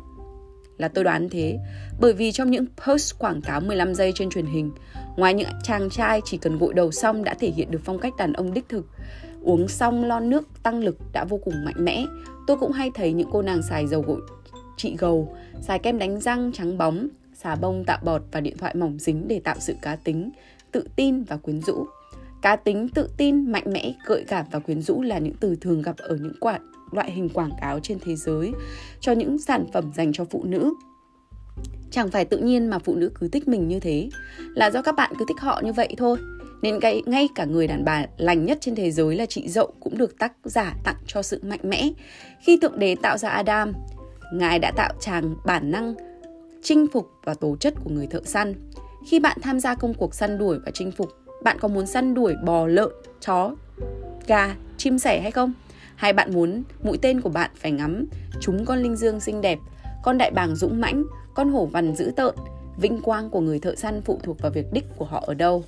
[0.77, 1.59] Là tôi đoán thế,
[1.99, 4.71] bởi vì trong những post quảng cáo 15 giây trên truyền hình,
[5.17, 8.13] ngoài những chàng trai chỉ cần gội đầu xong đã thể hiện được phong cách
[8.17, 8.85] đàn ông đích thực,
[9.41, 12.05] uống xong lon nước tăng lực đã vô cùng mạnh mẽ,
[12.47, 14.21] tôi cũng hay thấy những cô nàng xài dầu gội
[14.77, 18.75] trị gầu, xài kem đánh răng trắng bóng, xà bông tạo bọt và điện thoại
[18.75, 20.29] mỏng dính để tạo sự cá tính,
[20.71, 21.85] tự tin và quyến rũ.
[22.41, 25.81] Cá tính, tự tin, mạnh mẽ, gợi cảm và quyến rũ là những từ thường
[25.81, 26.59] gặp ở những quả,
[26.91, 28.51] loại hình quảng cáo trên thế giới
[28.99, 30.73] cho những sản phẩm dành cho phụ nữ.
[31.91, 34.09] Chẳng phải tự nhiên mà phụ nữ cứ thích mình như thế,
[34.55, 36.17] là do các bạn cứ thích họ như vậy thôi.
[36.61, 39.73] Nên ngay, ngay cả người đàn bà lành nhất trên thế giới là chị dậu
[39.79, 41.89] cũng được tác giả tặng cho sự mạnh mẽ.
[42.39, 43.73] Khi Thượng Đế tạo ra Adam,
[44.33, 45.95] Ngài đã tạo chàng bản năng
[46.63, 48.53] chinh phục và tố chất của người thợ săn.
[49.07, 51.09] Khi bạn tham gia công cuộc săn đuổi và chinh phục,
[51.43, 52.89] bạn có muốn săn đuổi bò, lợn,
[53.21, 53.55] chó,
[54.27, 55.53] gà, chim sẻ hay không?
[55.95, 58.05] Hay bạn muốn mũi tên của bạn phải ngắm
[58.41, 59.59] chúng con linh dương xinh đẹp,
[60.03, 62.35] con đại bàng dũng mãnh, con hổ vằn dữ tợn,
[62.77, 65.63] vinh quang của người thợ săn phụ thuộc vào việc đích của họ ở đâu.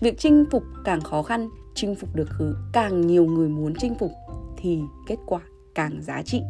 [0.00, 2.28] Việc chinh phục càng khó khăn, chinh phục được
[2.72, 4.12] càng nhiều người muốn chinh phục
[4.56, 5.40] thì kết quả
[5.74, 6.42] càng giá trị.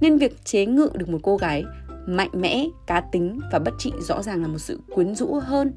[0.00, 1.64] Nên việc chế ngự được một cô gái
[2.06, 5.72] mạnh mẽ, cá tính và bất trị rõ ràng là một sự quyến rũ hơn.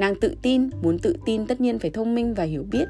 [0.00, 2.88] Nàng tự tin, muốn tự tin tất nhiên phải thông minh và hiểu biết.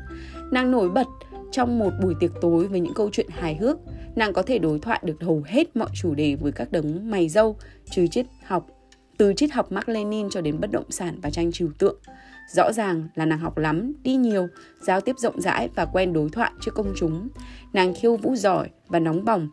[0.53, 1.07] Nàng nổi bật
[1.53, 3.77] trong một buổi tiệc tối với những câu chuyện hài hước.
[4.17, 7.29] Nàng có thể đối thoại được hầu hết mọi chủ đề với các đấng mày
[7.29, 7.57] dâu,
[7.91, 8.67] trừ triết học,
[9.19, 11.99] từ triết học Mark Lenin cho đến bất động sản và tranh trừu tượng.
[12.55, 14.49] Rõ ràng là nàng học lắm, đi nhiều,
[14.81, 17.29] giao tiếp rộng rãi và quen đối thoại trước công chúng.
[17.73, 19.49] Nàng khiêu vũ giỏi và nóng bỏng,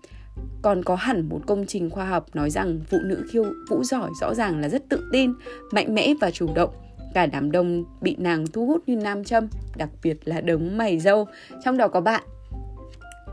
[0.61, 4.09] còn có hẳn một công trình khoa học nói rằng phụ nữ khiêu vũ giỏi
[4.21, 5.33] rõ ràng là rất tự tin,
[5.71, 6.69] mạnh mẽ và chủ động.
[7.17, 10.99] Cả đám đông bị nàng thu hút như nam châm, đặc biệt là đống mày
[10.99, 11.27] dâu,
[11.63, 12.23] trong đó có bạn.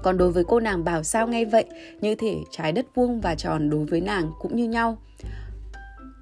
[0.03, 1.65] Còn đối với cô nàng bảo sao ngay vậy,
[2.01, 4.99] như thể trái đất vuông và tròn đối với nàng cũng như nhau.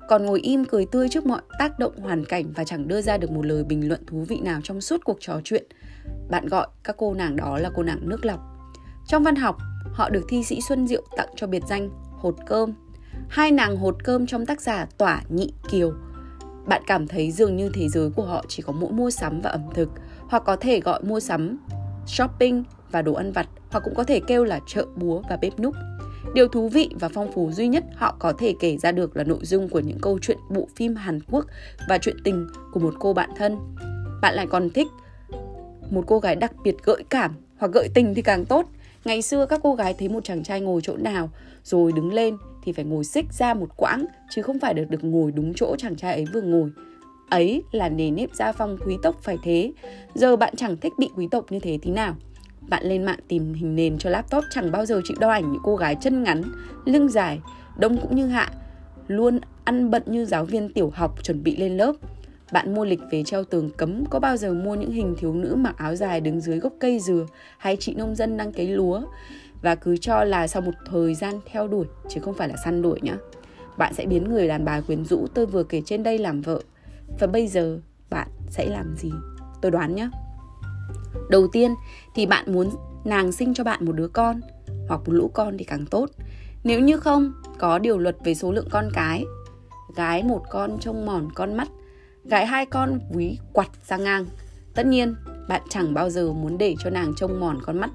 [0.09, 3.19] Còn ngồi im cười tươi trước mọi tác động hoàn cảnh và chẳng đưa ra
[3.19, 5.65] được một lời bình luận thú vị nào trong suốt cuộc trò chuyện.
[6.31, 8.41] Bạn gọi các cô nàng đó là cô nàng nước lọc.
[9.09, 9.57] Trong văn học,
[9.93, 12.73] họ được thi sĩ Xuân Diệu tặng cho biệt danh hột cơm.
[13.29, 15.93] Hai nàng hột cơm trong tác giả Tỏa Nhị Kiều.
[16.67, 19.51] Bạn cảm thấy dường như thế giới của họ chỉ có mỗi mua sắm và
[19.51, 19.89] ẩm thực,
[20.29, 21.59] hoặc có thể gọi mua sắm,
[22.07, 25.61] shopping và đồ ăn vặt, hoặc cũng có thể kêu là chợ búa và bếp
[25.61, 25.75] núc.
[26.35, 29.25] Điều thú vị và phong phú duy nhất họ có thể kể ra được là
[29.25, 31.47] nội dung của những câu chuyện bộ phim Hàn Quốc
[31.89, 33.59] và chuyện tình của một cô bạn thân.
[34.23, 34.87] Bạn lại còn thích
[35.91, 38.67] một cô gái đặc biệt gợi cảm hoặc gợi tình thì càng tốt.
[39.05, 41.31] Ngày xưa các cô gái thấy một chàng trai ngồi chỗ nào
[41.65, 45.05] rồi đứng lên thì phải ngồi xích ra một quãng chứ không phải được được
[45.05, 46.71] ngồi đúng chỗ chàng trai ấy vừa ngồi.
[47.31, 49.73] Ấy là nề nếp gia phong quý tộc phải thế.
[50.15, 52.17] Giờ bạn chẳng thích bị quý tộc như thế tí nào.
[52.69, 55.61] Bạn lên mạng tìm hình nền cho laptop chẳng bao giờ chịu đo ảnh những
[55.65, 56.43] cô gái chân ngắn,
[56.85, 57.41] lưng dài,
[57.79, 58.51] đông cũng như hạ,
[59.09, 61.93] luôn ăn bận như giáo viên tiểu học chuẩn bị lên lớp.
[62.53, 65.55] Bạn mua lịch về treo tường cấm có bao giờ mua những hình thiếu nữ
[65.55, 67.27] mặc áo dài đứng dưới gốc cây dừa
[67.59, 69.03] hay chị nông dân đang cấy lúa
[69.63, 72.83] và cứ cho là sau một thời gian theo đuổi chứ không phải là săn
[72.83, 73.17] đuổi nhá.
[73.77, 76.61] Bạn sẽ biến người đàn bà quyến rũ tôi vừa kể trên đây làm vợ.
[77.21, 77.79] Và bây giờ
[78.11, 79.13] bạn sẽ làm gì?
[79.63, 80.09] Tôi đoán nhé.
[81.31, 81.75] Đầu tiên
[82.15, 82.71] thì bạn muốn
[83.05, 84.41] nàng sinh cho bạn một đứa con
[84.89, 86.11] hoặc một lũ con thì càng tốt.
[86.65, 89.25] Nếu như không, có điều luật về số lượng con cái.
[89.97, 91.69] Gái một con trông mòn con mắt,
[92.25, 94.27] gái hai con ví quặt ra ngang.
[94.75, 95.15] Tất nhiên,
[95.49, 97.91] bạn chẳng bao giờ muốn để cho nàng trông mòn con mắt.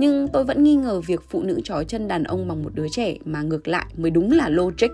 [0.00, 2.88] Nhưng tôi vẫn nghi ngờ việc phụ nữ trói chân đàn ông bằng một đứa
[2.88, 4.90] trẻ mà ngược lại mới đúng là logic.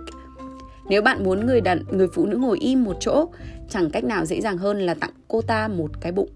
[0.88, 3.28] Nếu bạn muốn người đàn người phụ nữ ngồi im một chỗ,
[3.68, 6.30] chẳng cách nào dễ dàng hơn là tặng cô ta một cái bụng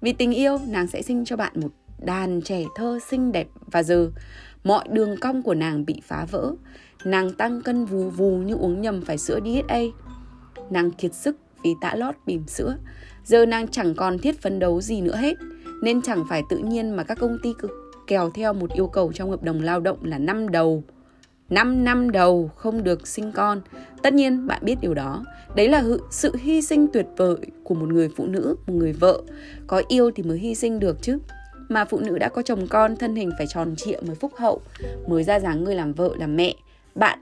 [0.00, 3.82] vì tình yêu, nàng sẽ sinh cho bạn một đàn trẻ thơ xinh đẹp và
[3.82, 4.10] giờ
[4.64, 6.52] mọi đường cong của nàng bị phá vỡ.
[7.04, 9.80] Nàng tăng cân vù vù như uống nhầm phải sữa DHA.
[10.70, 12.76] Nàng kiệt sức vì tã lót bìm sữa.
[13.24, 15.36] Giờ nàng chẳng còn thiết phấn đấu gì nữa hết.
[15.82, 17.81] Nên chẳng phải tự nhiên mà các công ty cực
[18.12, 20.82] kèo theo một yêu cầu trong hợp đồng lao động là năm đầu
[21.50, 23.60] 5 năm đầu không được sinh con.
[24.02, 25.24] Tất nhiên bạn biết điều đó.
[25.54, 29.22] Đấy là sự hy sinh tuyệt vời của một người phụ nữ, một người vợ.
[29.66, 31.18] Có yêu thì mới hy sinh được chứ.
[31.68, 34.60] Mà phụ nữ đã có chồng con, thân hình phải tròn trịa mới phúc hậu,
[35.08, 36.54] mới ra dáng người làm vợ, làm mẹ.
[36.94, 37.18] Bạn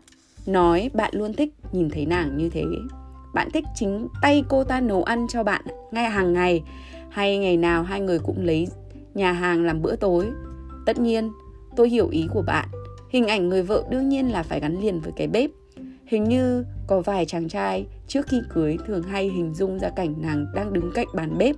[0.47, 2.65] nói bạn luôn thích nhìn thấy nàng như thế.
[3.35, 6.63] Bạn thích chính tay cô ta nấu ăn cho bạn ngay hàng ngày
[7.11, 8.69] hay ngày nào hai người cũng lấy
[9.15, 10.27] nhà hàng làm bữa tối.
[10.87, 11.33] Tất nhiên,
[11.77, 12.69] tôi hiểu ý của bạn
[13.11, 15.51] Hình ảnh người vợ đương nhiên là phải gắn liền với cái bếp.
[16.07, 20.15] Hình như có vài chàng trai trước khi cưới thường hay hình dung ra cảnh
[20.19, 21.57] nàng đang đứng cạnh bàn bếp,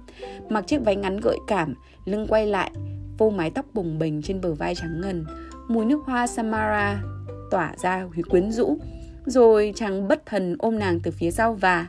[0.48, 2.70] mặc chiếc váy ngắn gợi cảm, lưng quay lại,
[3.18, 5.24] vô mái tóc bồng bềnh trên bờ vai trắng ngần,
[5.68, 7.02] mùi nước hoa Samara
[7.50, 8.78] tỏa ra quyến rũ,
[9.26, 11.88] rồi chàng bất thần ôm nàng từ phía sau và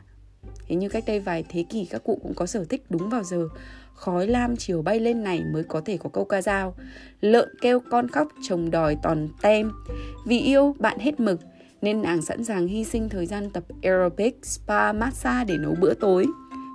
[0.68, 3.24] thế như cách đây vài thế kỷ các cụ cũng có sở thích đúng vào
[3.24, 3.48] giờ
[3.94, 6.76] khói lam chiều bay lên này mới có thể có câu ca dao.
[7.22, 9.72] Lợn kêu con khóc chồng đòi toàn tem.
[10.26, 11.40] Vì yêu bạn hết mực
[11.82, 15.94] nên nàng sẵn sàng hy sinh thời gian tập aerobic, spa, massage để nấu bữa
[15.94, 16.26] tối.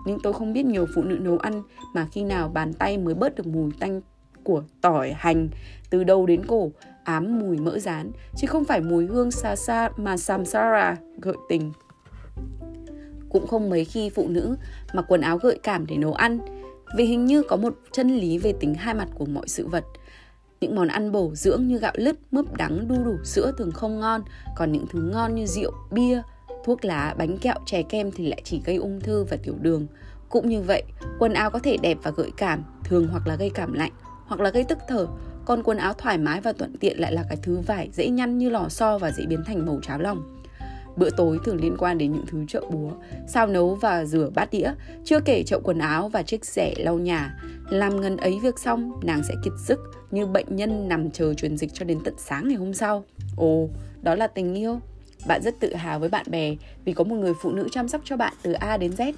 [0.06, 1.62] Nhưng tôi không biết nhiều phụ nữ nấu ăn
[1.94, 4.00] mà khi nào bàn tay mới bớt được mùi tanh
[4.42, 5.48] của tỏi hành
[5.90, 6.70] từ đầu đến cổ
[7.04, 11.72] ám mùi mỡ rán chứ không phải mùi hương xa xa mà samsara gợi tình
[13.28, 14.56] cũng không mấy khi phụ nữ
[14.92, 16.38] mặc quần áo gợi cảm để nấu ăn
[16.96, 19.84] vì hình như có một chân lý về tính hai mặt của mọi sự vật
[20.60, 24.00] những món ăn bổ dưỡng như gạo lứt, mướp đắng, đu đủ sữa thường không
[24.00, 24.22] ngon,
[24.56, 26.22] còn những thứ ngon như rượu, bia,
[26.64, 29.86] thuốc lá, bánh kẹo, chè kem thì lại chỉ gây ung thư và tiểu đường.
[30.28, 30.82] Cũng như vậy,
[31.18, 33.92] quần áo có thể đẹp và gợi cảm, thường hoặc là gây cảm lạnh,
[34.26, 35.06] hoặc là gây tức thở,
[35.44, 38.38] còn quần áo thoải mái và thuận tiện lại là cái thứ vải dễ nhăn
[38.38, 40.37] như lò xo và dễ biến thành màu cháo lòng.
[40.98, 42.90] Bữa tối thường liên quan đến những thứ chợ búa,
[43.26, 44.72] sao nấu và rửa bát đĩa,
[45.04, 47.38] chưa kể chậu quần áo và chiếc rẻ lau nhà.
[47.70, 49.78] Làm ngần ấy việc xong, nàng sẽ kiệt sức
[50.10, 53.04] như bệnh nhân nằm chờ truyền dịch cho đến tận sáng ngày hôm sau.
[53.36, 53.68] Ồ,
[54.02, 54.80] đó là tình yêu.
[55.28, 58.00] Bạn rất tự hào với bạn bè vì có một người phụ nữ chăm sóc
[58.04, 59.12] cho bạn từ A đến Z.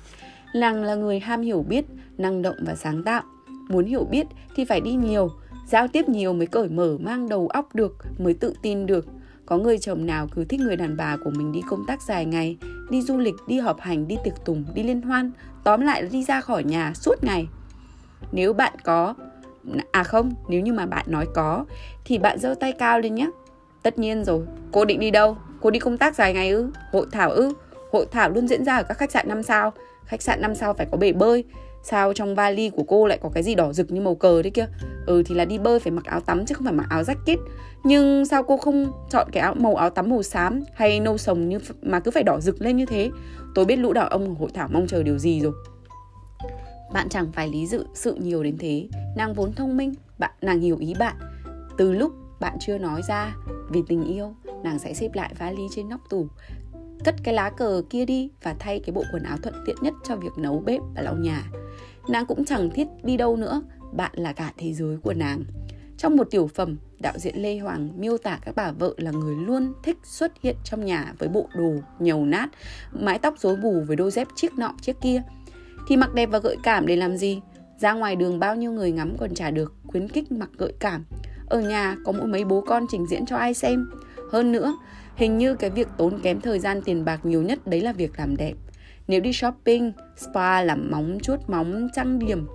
[0.54, 1.84] Nàng là người ham hiểu biết,
[2.18, 3.22] năng động và sáng tạo.
[3.68, 5.30] Muốn hiểu biết thì phải đi nhiều,
[5.68, 9.06] giao tiếp nhiều mới cởi mở mang đầu óc được, mới tự tin được,
[9.50, 12.24] có người chồng nào cứ thích người đàn bà của mình đi công tác dài
[12.24, 12.56] ngày,
[12.90, 15.30] đi du lịch, đi họp hành, đi tiệc tùng, đi liên hoan,
[15.64, 17.48] tóm lại là đi ra khỏi nhà suốt ngày.
[18.32, 19.14] Nếu bạn có
[19.92, 21.64] À không, nếu như mà bạn nói có
[22.04, 23.30] Thì bạn giơ tay cao lên nhé
[23.82, 25.36] Tất nhiên rồi, cô định đi đâu?
[25.60, 26.70] Cô đi công tác dài ngày ư?
[26.92, 27.52] Hội thảo ư?
[27.92, 29.72] Hội thảo luôn diễn ra ở các khách sạn 5 sao
[30.04, 31.44] Khách sạn 5 sao phải có bể bơi
[31.82, 34.50] sao trong vali của cô lại có cái gì đỏ rực như màu cờ đấy
[34.50, 34.66] kia
[35.06, 37.36] ừ thì là đi bơi phải mặc áo tắm chứ không phải mặc áo jacket
[37.84, 41.48] nhưng sao cô không chọn cái áo màu áo tắm màu xám hay nâu sồng
[41.48, 43.10] như mà cứ phải đỏ rực lên như thế?
[43.54, 45.52] Tôi biết lũ đàn ông ở hội thảo mong chờ điều gì rồi.
[46.92, 48.88] Bạn chẳng phải lý dự sự nhiều đến thế.
[49.16, 51.16] Nàng vốn thông minh, bạn, nàng hiểu ý bạn.
[51.78, 53.34] Từ lúc bạn chưa nói ra
[53.70, 56.28] vì tình yêu, nàng sẽ xếp lại vali trên nóc tủ,
[57.04, 59.94] cất cái lá cờ kia đi và thay cái bộ quần áo thuận tiện nhất
[60.04, 61.44] cho việc nấu bếp và lau nhà.
[62.08, 63.62] Nàng cũng chẳng thiết đi đâu nữa,
[63.92, 65.44] bạn là cả thế giới của nàng.
[65.96, 69.36] Trong một tiểu phẩm đạo diễn lê hoàng miêu tả các bà vợ là người
[69.36, 72.48] luôn thích xuất hiện trong nhà với bộ đồ nhầu nát,
[72.92, 75.22] mái tóc rối bù với đôi dép chiếc nọ, chiếc kia.
[75.88, 77.40] Thì mặc đẹp và gợi cảm để làm gì?
[77.78, 81.04] Ra ngoài đường bao nhiêu người ngắm còn trả được khuyến khích mặc gợi cảm.
[81.46, 83.90] Ở nhà có mỗi mấy bố con trình diễn cho ai xem.
[84.32, 84.78] Hơn nữa,
[85.16, 88.12] hình như cái việc tốn kém thời gian tiền bạc nhiều nhất đấy là việc
[88.18, 88.54] làm đẹp.
[89.08, 92.46] Nếu đi shopping, spa làm móng chuốt, móng trang điểm,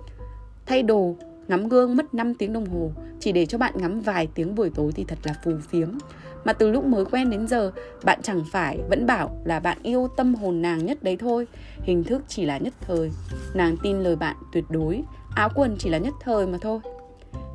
[0.66, 1.16] thay đồ
[1.48, 4.70] ngắm gương mất 5 tiếng đồng hồ, chỉ để cho bạn ngắm vài tiếng buổi
[4.74, 5.88] tối thì thật là phù phiếm.
[6.44, 7.72] Mà từ lúc mới quen đến giờ,
[8.04, 11.46] bạn chẳng phải vẫn bảo là bạn yêu tâm hồn nàng nhất đấy thôi.
[11.82, 13.10] Hình thức chỉ là nhất thời.
[13.54, 15.02] Nàng tin lời bạn tuyệt đối.
[15.34, 16.80] Áo quần chỉ là nhất thời mà thôi.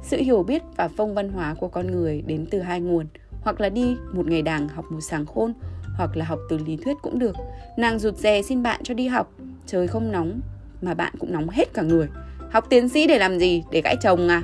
[0.03, 3.05] Sự hiểu biết và phong văn hóa của con người đến từ hai nguồn.
[3.41, 5.53] Hoặc là đi một ngày đàng học một sáng khôn,
[5.97, 7.35] hoặc là học từ lý thuyết cũng được.
[7.77, 9.31] Nàng rụt rè xin bạn cho đi học.
[9.65, 10.41] Trời không nóng,
[10.81, 12.07] mà bạn cũng nóng hết cả người
[12.51, 13.63] học tiến sĩ để làm gì?
[13.71, 14.41] Để gãi chồng à?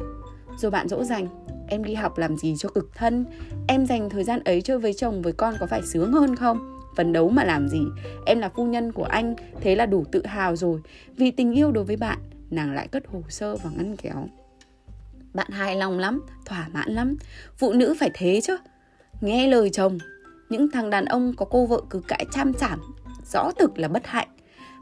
[0.57, 1.27] Rồi bạn dỗ dành,
[1.67, 3.25] em đi học làm gì cho cực thân?
[3.67, 6.79] Em dành thời gian ấy chơi với chồng, với con có phải sướng hơn không?
[6.95, 7.81] Phấn đấu mà làm gì?
[8.25, 10.81] Em là phu nhân của anh, thế là đủ tự hào rồi.
[11.17, 12.17] Vì tình yêu đối với bạn,
[12.49, 14.27] nàng lại cất hồ sơ và ngăn kéo.
[15.33, 17.17] Bạn hài lòng lắm, thỏa mãn lắm.
[17.57, 18.57] Phụ nữ phải thế chứ.
[19.21, 19.97] Nghe lời chồng,
[20.49, 22.79] những thằng đàn ông có cô vợ cứ cãi chăm chảm,
[23.33, 24.27] rõ thực là bất hạnh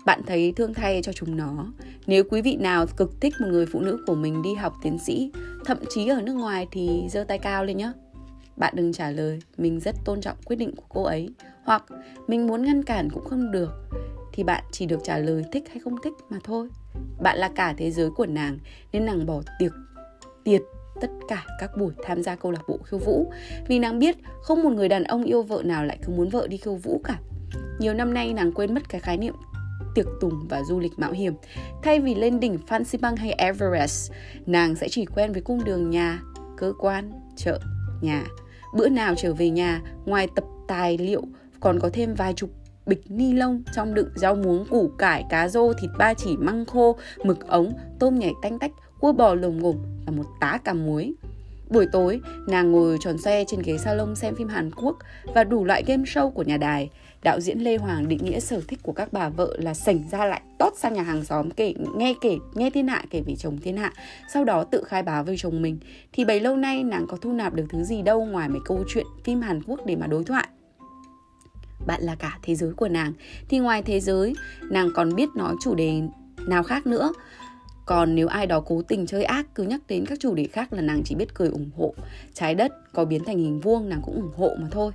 [0.05, 1.73] bạn thấy thương thay cho chúng nó.
[2.07, 4.97] Nếu quý vị nào cực thích một người phụ nữ của mình đi học tiến
[4.99, 5.31] sĩ,
[5.65, 7.91] thậm chí ở nước ngoài thì giơ tay cao lên nhé
[8.57, 11.29] bạn đừng trả lời, mình rất tôn trọng quyết định của cô ấy.
[11.63, 11.83] Hoặc,
[12.27, 13.71] mình muốn ngăn cản cũng không được,
[14.33, 16.69] thì bạn chỉ được trả lời thích hay không thích mà thôi.
[17.21, 18.57] Bạn là cả thế giới của nàng,
[18.91, 19.71] nên nàng bỏ tiệc,
[20.43, 20.61] tiệt
[21.01, 23.31] tất cả các buổi tham gia câu lạc bộ khiêu vũ.
[23.67, 26.47] Vì nàng biết không một người đàn ông yêu vợ nào lại cứ muốn vợ
[26.47, 27.19] đi khiêu vũ cả.
[27.79, 29.33] Nhiều năm nay nàng quên mất cái khái niệm
[29.95, 31.33] tiệc tùng và du lịch mạo hiểm.
[31.83, 34.11] Thay vì lên đỉnh Phan Xipang hay Everest,
[34.45, 36.21] nàng sẽ chỉ quen với cung đường nhà,
[36.57, 37.59] cơ quan, chợ,
[38.01, 38.23] nhà.
[38.75, 41.21] Bữa nào trở về nhà, ngoài tập tài liệu
[41.59, 42.49] còn có thêm vài chục
[42.85, 46.65] bịch ni lông trong đựng rau muống, củ cải, cá rô, thịt ba chỉ, măng
[46.65, 50.73] khô, mực ống, tôm nhảy tanh tách, cua bò lồng ngồm và một tá cà
[50.73, 51.13] muối.
[51.69, 54.97] Buổi tối, nàng ngồi tròn xe trên ghế salon xem phim Hàn Quốc
[55.35, 56.89] và đủ loại game show của nhà đài.
[57.25, 60.25] Đạo diễn Lê Hoàng định nghĩa sở thích của các bà vợ là sảnh ra
[60.25, 63.57] lại tót sang nhà hàng xóm kể nghe kể nghe thiên hạ kể về chồng
[63.57, 63.93] thiên hạ,
[64.33, 65.77] sau đó tự khai báo với chồng mình.
[66.13, 68.83] Thì bấy lâu nay nàng có thu nạp được thứ gì đâu ngoài mấy câu
[68.87, 70.47] chuyện phim Hàn Quốc để mà đối thoại.
[71.87, 73.13] Bạn là cả thế giới của nàng.
[73.49, 74.33] Thì ngoài thế giới
[74.69, 76.01] nàng còn biết nói chủ đề
[76.47, 77.13] nào khác nữa.
[77.85, 80.73] Còn nếu ai đó cố tình chơi ác cứ nhắc đến các chủ đề khác
[80.73, 81.93] là nàng chỉ biết cười ủng hộ.
[82.33, 84.91] Trái đất có biến thành hình vuông nàng cũng ủng hộ mà thôi.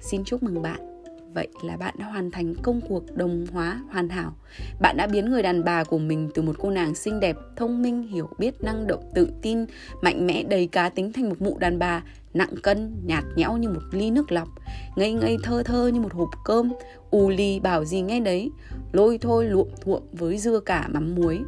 [0.00, 0.93] Xin chúc mừng bạn
[1.34, 4.32] vậy là bạn đã hoàn thành công cuộc đồng hóa hoàn hảo.
[4.80, 7.82] Bạn đã biến người đàn bà của mình từ một cô nàng xinh đẹp, thông
[7.82, 9.64] minh, hiểu biết, năng động, tự tin,
[10.02, 12.02] mạnh mẽ, đầy cá tính thành một mụ đàn bà,
[12.34, 14.48] nặng cân, nhạt nhẽo như một ly nước lọc,
[14.96, 16.72] ngây ngây thơ thơ như một hộp cơm
[17.10, 18.50] ù lì bảo gì nghe đấy,
[18.92, 21.40] lôi thôi luộm thuộm với dưa cả mắm muối,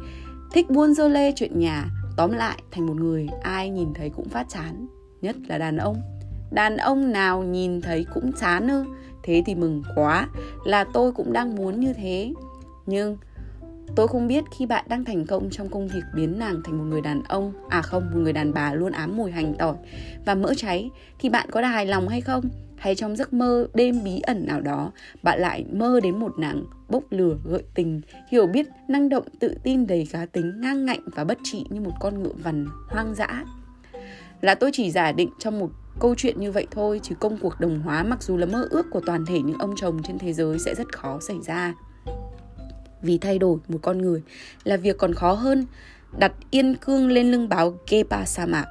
[0.53, 1.85] thích buôn dơ lê chuyện nhà,
[2.17, 4.87] tóm lại thành một người ai nhìn thấy cũng phát chán,
[5.21, 6.01] nhất là đàn ông.
[6.51, 8.85] Đàn ông nào nhìn thấy cũng chán ư?
[9.27, 10.27] Thế thì mừng quá
[10.65, 12.33] là tôi cũng đang muốn như thế.
[12.85, 13.17] Nhưng
[13.95, 16.83] tôi không biết khi bạn đang thành công trong công việc biến nàng thành một
[16.83, 19.75] người đàn ông à không, một người đàn bà luôn ám mùi hành tỏi
[20.25, 22.43] và mỡ cháy, thì bạn có hài lòng hay không?
[22.77, 24.91] Hay trong giấc mơ đêm bí ẩn nào đó,
[25.23, 29.57] bạn lại mơ đến một nàng bốc lửa gợi tình, hiểu biết năng động, tự
[29.63, 33.15] tin, đầy cá tính, ngang ngạnh và bất trị như một con ngựa vằn hoang
[33.15, 33.43] dã?
[34.41, 37.59] Là tôi chỉ giả định trong một câu chuyện như vậy thôi chứ công cuộc
[37.59, 40.33] đồng hóa mặc dù là mơ ước của toàn thể những ông chồng trên thế
[40.33, 41.73] giới sẽ rất khó xảy ra
[43.01, 44.21] vì thay đổi một con người
[44.63, 45.65] là việc còn khó hơn
[46.17, 48.65] đặt yên cương lên lưng báo Gepa sa mạc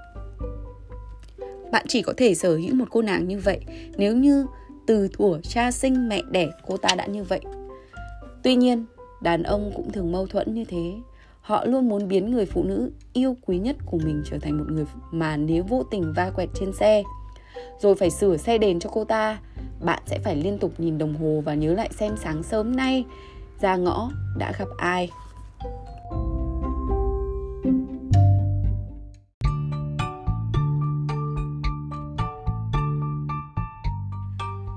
[1.72, 3.60] bạn chỉ có thể sở hữu một cô nàng như vậy
[3.96, 4.46] nếu như
[4.86, 7.40] từ thuở cha sinh mẹ đẻ cô ta đã như vậy.
[8.42, 8.84] Tuy nhiên,
[9.22, 10.92] đàn ông cũng thường mâu thuẫn như thế.
[11.46, 14.64] Họ luôn muốn biến người phụ nữ yêu quý nhất của mình trở thành một
[14.68, 17.02] người mà nếu vô tình va quẹt trên xe
[17.80, 19.38] rồi phải sửa xe đền cho cô ta,
[19.80, 23.04] bạn sẽ phải liên tục nhìn đồng hồ và nhớ lại xem sáng sớm nay
[23.60, 25.10] ra ngõ đã gặp ai.